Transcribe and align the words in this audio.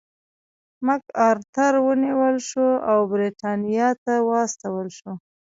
مک 0.85 1.03
ارتر 1.29 1.73
ونیول 1.85 2.35
شو 2.49 2.67
او 2.91 2.97
برېټانیا 3.11 3.89
ته 4.03 4.13
واستول 4.29 4.87
شو. 4.97 5.11